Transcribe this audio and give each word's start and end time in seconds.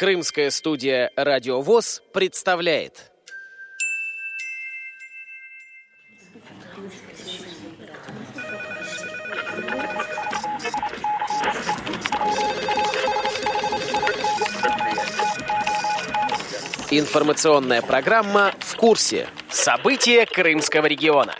Крымская 0.00 0.48
студия 0.48 1.10
«Радио 1.14 1.60
ВОЗ» 1.60 2.02
представляет. 2.14 3.12
Информационная 16.90 17.82
программа 17.82 18.54
«В 18.60 18.76
курсе». 18.76 19.28
События 19.50 20.24
Крымского 20.24 20.86
региона. 20.86 21.34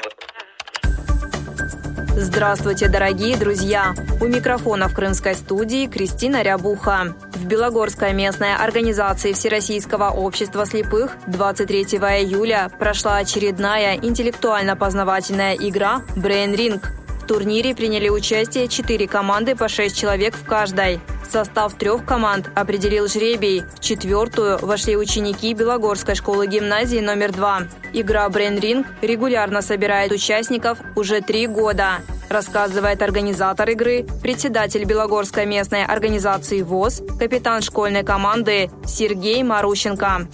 Здравствуйте, 2.23 2.89
дорогие 2.89 3.35
друзья! 3.39 3.95
У 4.21 4.27
микрофона 4.27 4.89
в 4.89 4.95
крымской 4.95 5.35
студии 5.35 5.87
Кристина 5.87 6.43
Рябуха. 6.43 7.17
В 7.33 7.47
Белогорской 7.47 8.13
местной 8.13 8.55
организации 8.55 9.33
Всероссийского 9.33 10.11
общества 10.11 10.67
слепых 10.67 11.17
23 11.29 11.85
июля 11.85 12.71
прошла 12.79 13.17
очередная 13.17 13.97
интеллектуально-познавательная 13.97 15.55
игра 15.55 16.03
«Brain 16.15 16.55
Ring». 16.55 16.83
Турнире 17.31 17.77
приняли 17.77 18.09
участие 18.09 18.67
четыре 18.67 19.07
команды 19.07 19.55
по 19.55 19.69
шесть 19.69 19.97
человек 19.97 20.35
в 20.35 20.45
каждой. 20.45 20.99
Состав 21.31 21.75
трех 21.75 22.05
команд 22.05 22.51
определил 22.57 23.07
жребий. 23.07 23.63
В 23.77 23.79
четвертую 23.79 24.59
вошли 24.59 24.97
ученики 24.97 25.55
Белогорской 25.55 26.17
школы 26.17 26.49
гимназии 26.49 26.99
номер 26.99 27.31
два. 27.31 27.61
Игра 27.93 28.29
«Брейн 28.29 28.85
регулярно 29.01 29.63
собирает 29.63 30.11
участников 30.11 30.79
уже 30.97 31.21
три 31.21 31.47
года 31.47 32.01
рассказывает 32.31 33.03
организатор 33.03 33.69
игры, 33.71 34.07
председатель 34.23 34.85
Белогорской 34.85 35.47
местной 35.47 35.85
организации 35.85 36.63
ВОЗ, 36.63 37.03
капитан 37.19 37.61
школьной 37.61 38.05
команды 38.05 38.71
Сергей 38.87 39.43
Марущенко. 39.43 40.29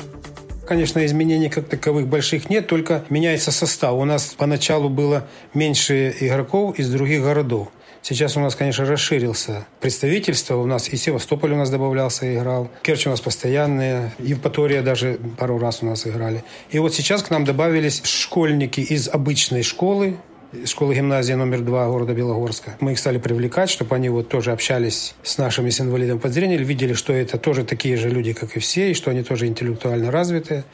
Конечно, 0.67 1.05
изменений 1.07 1.49
как 1.49 1.69
таковых 1.69 2.09
больших 2.09 2.51
нет, 2.51 2.67
только 2.67 3.05
меняется 3.09 3.53
состав. 3.53 3.95
У 3.95 4.05
нас 4.05 4.35
поначалу 4.37 4.89
было 4.89 5.29
меньше 5.55 6.15
игроков 6.21 6.79
из 6.79 6.91
других 6.91 7.23
городов. 7.23 7.69
Сейчас 8.03 8.37
у 8.37 8.41
нас, 8.41 8.55
конечно, 8.55 8.85
расширился 8.85 9.67
представительство. 9.81 10.57
У 10.57 10.67
нас 10.67 10.89
и 10.89 10.97
Севастополь 10.97 11.53
у 11.53 11.57
нас 11.57 11.71
добавлялся 11.71 12.33
играл. 12.33 12.69
Керчь 12.83 13.07
у 13.07 13.11
нас 13.11 13.21
постоянные. 13.21 14.13
Евпатория 14.19 14.83
даже 14.83 15.19
пару 15.39 15.59
раз 15.59 15.83
у 15.83 15.87
нас 15.87 16.07
играли. 16.07 16.45
И 16.71 16.79
вот 16.79 16.95
сейчас 16.95 17.23
к 17.23 17.31
нам 17.31 17.45
добавились 17.45 18.03
школьники 18.05 18.81
из 18.81 19.09
обычной 19.09 19.63
школы, 19.63 20.17
школы 20.65 20.95
гимназии 20.95 21.33
номер 21.33 21.61
два 21.61 21.87
города 21.87 22.15
Белогорска. 22.15 22.77
Мы 22.81 22.93
их 22.93 22.99
стали 22.99 23.19
привлекать, 23.19 23.71
чтобы 23.71 23.95
они 23.97 24.09
вот 24.09 24.29
тоже 24.29 24.53
общались 24.53 25.15
с 25.23 25.39
нашими 25.39 25.71
с 25.71 25.81
инвалидом 25.81 26.19
по 26.19 26.29
зрению, 26.29 26.65
видели, 26.65 26.95
что 26.95 27.13
это 27.13 27.39
тоже 27.39 27.65
такие 27.65 27.97
же 27.97 28.09
люди, 28.09 28.33
как 28.33 28.57
и 28.57 28.61
все, 28.61 28.91
и 28.91 28.95
что 28.95 29.11
они 29.11 29.23
тоже 29.23 29.47
интеллектуально 29.47 30.11
развитые. 30.11 30.65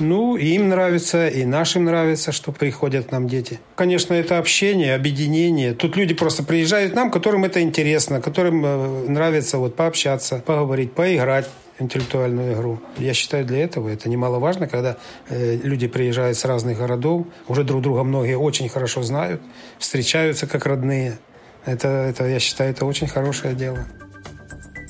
Ну, 0.00 0.36
им 0.36 0.68
нравится, 0.68 1.26
и 1.26 1.44
нашим 1.44 1.84
нравится, 1.84 2.30
что 2.30 2.52
приходят 2.52 3.06
к 3.06 3.12
нам 3.12 3.28
дети. 3.28 3.58
Конечно, 3.74 4.14
это 4.14 4.38
общение, 4.38 4.94
объединение. 4.94 5.74
Тут 5.74 5.96
люди 5.96 6.14
просто 6.14 6.44
приезжают 6.44 6.92
к 6.92 6.94
нам, 6.94 7.10
которым 7.10 7.44
это 7.44 7.60
интересно, 7.60 8.20
которым 8.20 8.64
э, 8.64 9.08
нравится 9.08 9.58
вот 9.58 9.74
пообщаться, 9.74 10.42
поговорить, 10.46 10.92
поиграть 10.92 11.48
интеллектуальную 11.78 12.54
игру. 12.54 12.80
Я 12.96 13.14
считаю, 13.14 13.44
для 13.44 13.64
этого 13.64 13.88
это 13.88 14.08
немаловажно, 14.08 14.68
когда 14.68 14.96
э, 15.28 15.56
люди 15.56 15.86
приезжают 15.86 16.36
с 16.36 16.44
разных 16.44 16.78
городов, 16.78 17.26
уже 17.46 17.64
друг 17.64 17.82
друга 17.82 18.02
многие 18.02 18.36
очень 18.36 18.68
хорошо 18.68 19.02
знают, 19.02 19.40
встречаются 19.78 20.46
как 20.46 20.66
родные. 20.66 21.18
Это, 21.64 21.88
это 21.88 22.26
я 22.26 22.38
считаю, 22.38 22.70
это 22.70 22.84
очень 22.84 23.06
хорошее 23.06 23.54
дело. 23.54 23.86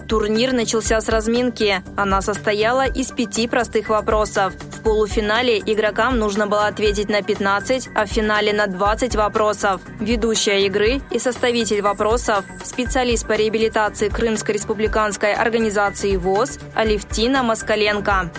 Турнир 0.08 0.52
начался 0.54 1.00
с 1.00 1.08
разминки. 1.08 1.82
Она 1.96 2.22
состояла 2.22 2.86
из 2.86 3.10
пяти 3.10 3.46
простых 3.46 3.90
вопросов. 3.90 4.54
Полуфинале 4.88 5.58
игрокам 5.58 6.18
нужно 6.18 6.46
было 6.46 6.66
ответить 6.66 7.10
на 7.10 7.20
15, 7.20 7.90
а 7.94 8.06
в 8.06 8.08
финале 8.08 8.54
на 8.54 8.66
20 8.68 9.16
вопросов. 9.16 9.82
Ведущая 10.00 10.64
игры 10.64 11.02
и 11.10 11.18
составитель 11.18 11.82
вопросов– 11.82 12.46
специалист 12.64 13.26
по 13.26 13.34
реабилитации 13.34 14.08
Крымской 14.08 14.54
республиканской 14.54 15.34
организации 15.34 16.16
ВОЗ 16.16 16.58
Алевтина 16.74 17.42
Москаленко. 17.42 18.30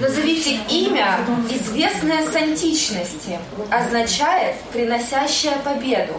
Назовите 0.00 0.58
имя, 0.68 1.20
известное 1.48 2.28
с 2.28 2.34
античности, 2.34 3.38
означает 3.70 4.56
«приносящее 4.72 5.54
победу». 5.64 6.14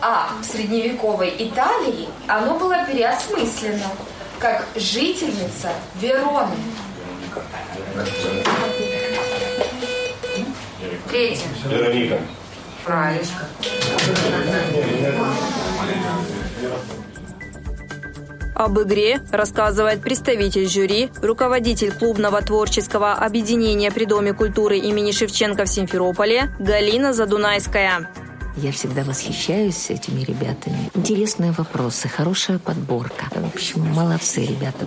А 0.00 0.30
в 0.42 0.44
средневековой 0.44 1.32
Италии 1.38 2.08
оно 2.26 2.58
было 2.58 2.84
переосмыслено 2.84 3.86
как 4.40 4.66
жительница 4.74 5.70
Вероны. 6.00 6.56
Третье. 11.08 11.46
Вероника. 11.68 12.18
Правильно. 12.84 13.26
Об 18.54 18.80
игре 18.80 19.20
рассказывает 19.30 20.00
представитель 20.00 20.68
жюри, 20.68 21.10
руководитель 21.22 21.92
клубного 21.92 22.42
творческого 22.42 23.12
объединения 23.12 23.92
при 23.92 24.04
Доме 24.04 24.32
культуры 24.32 24.78
имени 24.78 25.12
Шевченко 25.12 25.64
в 25.64 25.68
Симферополе 25.68 26.50
Галина 26.58 27.12
Задунайская. 27.12 28.08
Я 28.62 28.72
всегда 28.72 29.04
восхищаюсь 29.04 29.90
этими 29.90 30.22
ребятами. 30.22 30.90
Интересные 30.94 31.52
вопросы, 31.52 32.08
хорошая 32.08 32.58
подборка. 32.58 33.26
В 33.30 33.54
общем, 33.54 33.86
молодцы 33.94 34.44
ребята. 34.44 34.84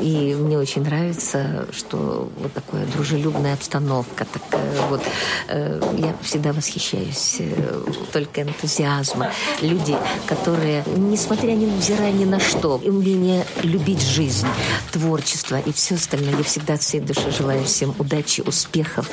И 0.00 0.34
мне 0.34 0.58
очень 0.58 0.82
нравится, 0.82 1.66
что 1.72 2.32
вот 2.36 2.52
такая 2.52 2.84
дружелюбная 2.86 3.54
обстановка. 3.54 4.24
Такая 4.24 4.82
вот, 4.88 5.02
э, 5.48 5.80
я 5.98 6.14
всегда 6.22 6.52
восхищаюсь 6.52 7.36
э, 7.38 7.84
только 8.12 8.42
энтузиазма. 8.42 9.30
Люди, 9.60 9.96
которые, 10.26 10.82
несмотря 10.96 11.52
ни 11.52 11.66
взирая 11.78 12.10
ни 12.10 12.24
на 12.24 12.40
что, 12.40 12.80
умение 12.84 13.46
любить 13.62 14.02
жизнь, 14.02 14.48
творчество 14.90 15.60
и 15.60 15.72
все 15.72 15.94
остальное, 15.94 16.36
я 16.38 16.42
всегда 16.42 16.74
от 16.74 16.82
всей 16.82 17.00
души 17.00 17.30
желаю 17.30 17.64
всем 17.64 17.94
удачи, 18.00 18.40
успехов 18.40 19.08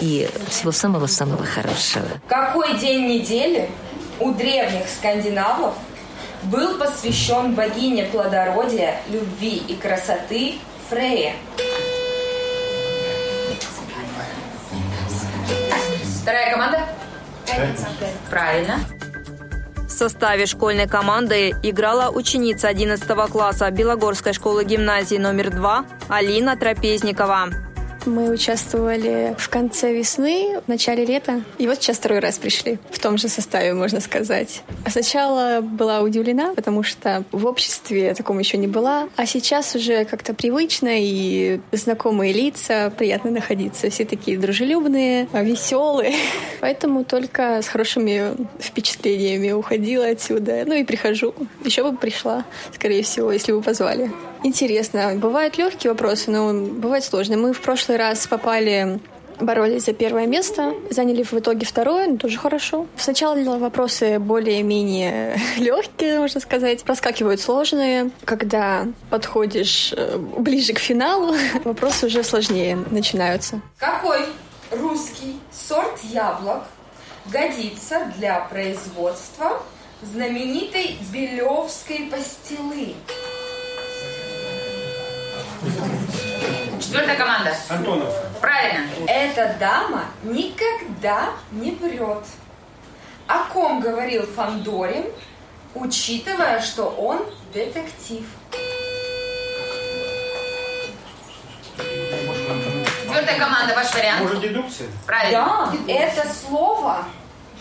и 0.00 0.28
всего 0.50 0.70
самого-самого 0.70 1.44
хорошего. 1.46 2.04
Какой 2.28 2.78
день 2.78 3.06
недели 3.06 3.53
недели 3.54 3.70
у 4.20 4.32
древних 4.32 4.88
скандинавов 4.88 5.74
был 6.44 6.78
посвящен 6.78 7.54
богине 7.54 8.04
плодородия, 8.04 9.00
любви 9.08 9.62
и 9.68 9.74
красоты 9.74 10.54
Фрейе. 10.90 11.34
Вторая 16.22 16.52
команда? 16.52 16.80
Пятница. 17.46 17.86
Правильно. 18.30 18.80
В 19.86 19.90
составе 19.90 20.46
школьной 20.46 20.88
команды 20.88 21.50
играла 21.62 22.10
ученица 22.10 22.68
11 22.68 23.06
класса 23.30 23.70
Белогорской 23.70 24.32
школы 24.32 24.64
гимназии 24.64 25.16
номер 25.16 25.50
2 25.50 25.84
Алина 26.08 26.56
Трапезникова. 26.56 27.50
Мы 28.06 28.30
участвовали 28.30 29.34
в 29.38 29.48
конце 29.48 29.94
весны, 29.94 30.60
в 30.66 30.68
начале 30.68 31.04
лета. 31.04 31.42
И 31.58 31.66
вот 31.66 31.76
сейчас 31.76 31.96
второй 31.96 32.18
раз 32.18 32.38
пришли. 32.38 32.78
В 32.90 32.98
том 32.98 33.16
же 33.16 33.28
составе, 33.28 33.72
можно 33.72 34.00
сказать. 34.00 34.62
А 34.84 34.90
сначала 34.90 35.60
была 35.62 36.00
удивлена, 36.00 36.54
потому 36.54 36.82
что 36.82 37.24
в 37.32 37.46
обществе 37.46 38.14
таком 38.14 38.38
еще 38.38 38.58
не 38.58 38.66
была. 38.66 39.08
А 39.16 39.26
сейчас 39.26 39.74
уже 39.74 40.04
как-то 40.04 40.34
привычно 40.34 40.90
и 40.92 41.60
знакомые 41.72 42.32
лица, 42.32 42.92
приятно 42.96 43.30
находиться. 43.30 43.88
Все 43.88 44.04
такие 44.04 44.38
дружелюбные, 44.38 45.28
веселые. 45.32 46.14
Поэтому 46.60 47.04
только 47.04 47.62
с 47.62 47.68
хорошими 47.68 48.36
впечатлениями 48.60 49.52
уходила 49.52 50.06
отсюда. 50.06 50.64
Ну 50.66 50.74
и 50.74 50.84
прихожу. 50.84 51.34
Еще 51.64 51.82
бы 51.82 51.96
пришла, 51.96 52.44
скорее 52.74 53.02
всего, 53.02 53.32
если 53.32 53.52
бы 53.52 53.62
позвали. 53.62 54.10
Интересно. 54.44 55.14
Бывают 55.16 55.56
легкие 55.56 55.90
вопросы, 55.92 56.30
но 56.30 56.52
бывают 56.52 57.02
сложные. 57.02 57.38
Мы 57.38 57.54
в 57.54 57.60
прошлый 57.62 57.93
раз 57.96 58.26
попали 58.26 59.00
боролись 59.40 59.84
за 59.84 59.92
первое 59.92 60.26
место, 60.26 60.74
заняли 60.90 61.22
в 61.22 61.32
итоге 61.32 61.66
второе, 61.66 62.08
но 62.08 62.16
тоже 62.16 62.38
хорошо. 62.38 62.86
Сначала 62.96 63.34
вопросы 63.58 64.18
более-менее 64.18 65.38
легкие, 65.58 66.20
можно 66.20 66.40
сказать, 66.40 66.82
проскакивают 66.84 67.40
сложные. 67.40 68.10
Когда 68.24 68.86
подходишь 69.10 69.92
э, 69.96 70.18
ближе 70.18 70.72
к 70.72 70.78
финалу, 70.78 71.34
вопросы 71.64 72.06
уже 72.06 72.22
сложнее 72.22 72.78
начинаются. 72.90 73.60
Какой 73.78 74.26
русский 74.70 75.38
сорт 75.52 76.00
яблок 76.04 76.64
годится 77.26 78.12
для 78.16 78.40
производства 78.40 79.62
знаменитой 80.02 80.98
белевской 81.12 82.10
пастилы? 82.10 82.94
Четвертая 86.84 87.16
команда. 87.16 87.56
Антонов. 87.70 88.12
Правильно. 88.42 88.86
Эта 89.06 89.56
дама 89.58 90.04
никогда 90.22 91.30
не 91.50 91.70
врет. 91.70 92.24
О 93.26 93.44
ком 93.44 93.80
говорил 93.80 94.26
Фандорин, 94.26 95.06
учитывая, 95.74 96.60
что 96.60 96.88
он 96.90 97.24
детектив? 97.54 98.26
Первая 103.08 103.38
команда, 103.38 103.74
ваш 103.74 103.94
вариант. 103.94 104.20
Может, 104.22 104.40
дедукция? 104.42 104.88
Правильно. 105.06 105.72
Да, 105.86 105.92
это 105.92 106.28
слово 106.34 107.04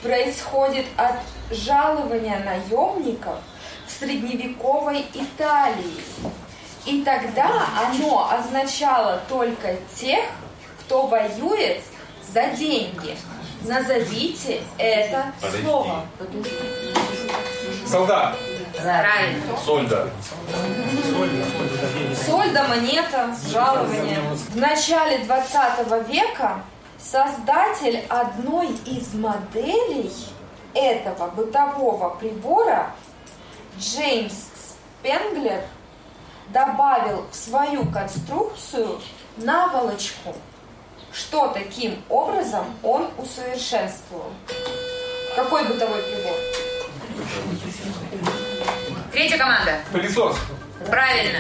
происходит 0.02 0.86
от 0.98 1.16
жалования 1.50 2.40
наемников 2.40 3.38
в 3.88 3.92
средневековой 3.92 5.06
Италии. 5.14 6.04
И 6.86 7.02
тогда 7.04 7.68
оно 7.88 8.30
означало 8.32 9.22
только 9.30 9.78
тех, 9.96 10.26
кто 10.82 11.08
воюет 11.08 11.82
за 12.34 12.48
деньги. 12.48 13.18
Назовите 13.62 14.62
это 14.78 15.32
слово. 15.62 16.06
Солдат. 17.88 18.36
Правильно. 18.82 19.58
Сольда. 19.64 20.08
Сольда, 22.26 22.68
монета, 22.68 23.36
жалование. 23.50 24.20
В 24.50 24.58
начале 24.58 25.20
20 25.20 26.10
века 26.10 26.62
создатель 27.00 28.04
одной 28.10 28.70
из 28.86 29.14
моделей 29.14 30.12
этого 30.74 31.28
бытового 31.30 32.10
прибора 32.16 32.92
Джеймс 33.78 34.34
Спенглер 35.00 35.62
добавил 36.50 37.26
в 37.32 37.36
свою 37.36 37.86
конструкцию 37.86 39.00
наволочку, 39.38 40.36
что 41.12 41.48
таким 41.50 42.02
образом 42.10 42.66
он 42.84 43.10
усовершенствовал. 43.18 44.32
Какой 45.36 45.66
бытовой 45.66 46.02
прибор? 46.04 46.36
Третья 49.12 49.38
команда. 49.38 49.80
Пылесос. 49.92 50.38
Правильно. 50.88 51.40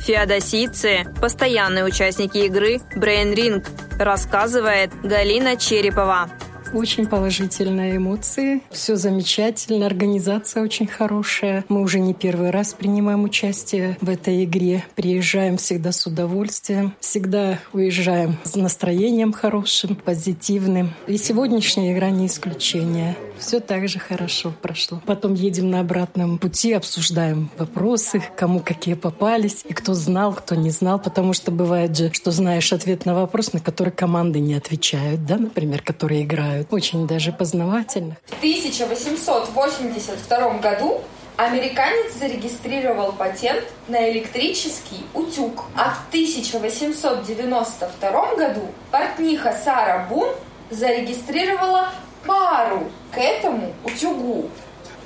Феодосийцы– 0.00 1.04
постоянные 1.20 1.84
участники 1.84 2.38
игры 2.38 2.76
Brain 2.94 3.34
Ring, 3.34 3.66
рассказывает 3.98 4.90
Галина 5.02 5.56
Черепова. 5.56 6.30
Очень 6.74 7.06
положительные 7.06 7.96
эмоции. 7.96 8.62
Все 8.70 8.96
замечательно. 8.96 9.86
Организация 9.86 10.62
очень 10.62 10.86
хорошая. 10.86 11.64
Мы 11.68 11.80
уже 11.80 11.98
не 11.98 12.12
первый 12.12 12.50
раз 12.50 12.74
принимаем 12.74 13.24
участие 13.24 13.96
в 14.00 14.08
этой 14.08 14.44
игре. 14.44 14.84
Приезжаем 14.94 15.56
всегда 15.56 15.92
с 15.92 16.06
удовольствием. 16.06 16.94
Всегда 17.00 17.58
уезжаем 17.72 18.36
с 18.44 18.54
настроением 18.54 19.32
хорошим, 19.32 19.96
позитивным. 19.96 20.92
И 21.06 21.16
сегодняшняя 21.16 21.94
игра 21.94 22.10
не 22.10 22.26
исключение. 22.26 23.16
Все 23.38 23.60
так 23.60 23.88
же 23.88 23.98
хорошо 23.98 24.52
прошло. 24.60 25.00
Потом 25.06 25.34
едем 25.34 25.70
на 25.70 25.80
обратном 25.80 26.38
пути, 26.38 26.72
обсуждаем 26.72 27.50
вопросы, 27.56 28.22
кому 28.36 28.60
какие 28.60 28.94
попались, 28.94 29.64
и 29.66 29.72
кто 29.72 29.94
знал, 29.94 30.34
кто 30.34 30.54
не 30.54 30.70
знал. 30.70 30.98
Потому 30.98 31.32
что 31.32 31.50
бывает 31.50 31.96
же, 31.96 32.12
что 32.12 32.30
знаешь 32.30 32.72
ответ 32.72 33.06
на 33.06 33.14
вопрос, 33.14 33.52
на 33.52 33.60
который 33.60 33.92
команды 33.92 34.40
не 34.40 34.54
отвечают, 34.54 35.24
да, 35.24 35.36
например, 35.38 35.82
которые 35.82 36.24
играют. 36.24 36.57
Очень 36.70 37.06
даже 37.06 37.32
познавательно. 37.32 38.16
В 38.26 38.38
1882 38.38 40.58
году 40.58 41.00
американец 41.36 42.14
зарегистрировал 42.14 43.12
патент 43.12 43.64
на 43.86 44.10
электрический 44.10 45.06
утюг. 45.14 45.64
А 45.76 45.90
в 45.90 46.08
1892 46.08 48.34
году 48.34 48.62
портниха 48.90 49.52
Сара 49.52 50.06
Бун 50.08 50.28
зарегистрировала 50.70 51.92
пару 52.26 52.90
к 53.12 53.18
этому 53.18 53.72
утюгу. 53.84 54.50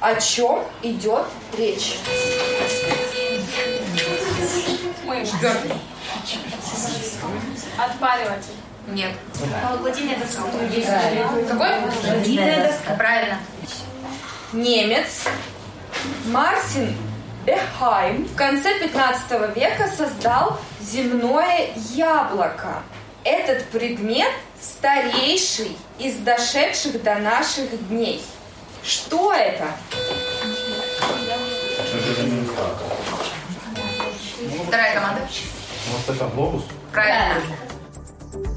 О 0.01 0.15
чем 0.21 0.61
идет 0.83 1.27
речь? 1.57 1.99
Отпариватель. 7.79 8.62
Нет. 8.89 9.13
Гладильная 9.81 10.17
доска. 10.19 10.43
Какой? 11.49 11.69
Гладильная 12.03 12.69
доска. 12.69 12.95
Правильно. 12.95 13.39
Немец 14.53 15.25
Мартин 16.27 16.95
Бехайм 17.47 18.25
в 18.27 18.37
конце 18.37 18.79
15 18.79 19.57
века 19.57 19.89
создал 19.97 20.59
земное 20.81 21.71
яблоко. 21.95 22.83
Этот 23.25 23.65
предмет 23.67 24.31
старейший 24.61 25.77
из 25.99 26.17
дошедших 26.17 27.03
до 27.03 27.17
наших 27.17 27.89
дней. 27.89 28.23
Что 28.85 29.33
это? 29.33 29.69
Вторая 34.67 34.95
команда. 34.95 35.21
Может, 35.91 36.09
это 36.11 36.25
глобус? 36.35 36.65
Правильно. 36.93 37.41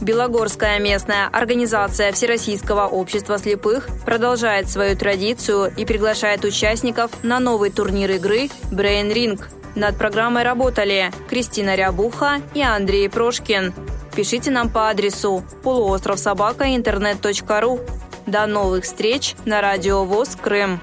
Белогорская 0.02 0.80
местная 0.80 1.28
организация 1.28 2.12
Всероссийского 2.12 2.88
общества 2.88 3.38
слепых 3.38 3.88
продолжает 4.06 4.70
свою 4.70 4.96
традицию 4.96 5.74
и 5.76 5.86
приглашает 5.86 6.44
участников 6.46 7.12
на 7.24 7.40
новый 7.40 7.72
турнир 7.72 8.12
игры 8.12 8.50
Brain 8.72 9.14
Ring. 9.14 9.44
Над 9.76 9.98
программой 9.98 10.44
работали 10.44 11.12
Кристина 11.30 11.76
Рябуха 11.76 12.42
и 12.54 12.62
Андрей 12.62 13.10
Прошкин. 13.10 13.74
Пишите 14.16 14.52
нам 14.52 14.70
по 14.70 14.90
адресу 14.90 15.44
полуостров 15.64 16.20
собака 16.20 16.76
интернет.ру. 16.76 17.80
До 18.26 18.46
новых 18.48 18.86
встреч 18.86 19.36
на 19.46 19.62
радио 19.62 20.04
ВОЗ 20.06 20.38
Крым. 20.42 20.80